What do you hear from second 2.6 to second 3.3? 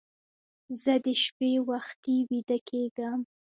کېږم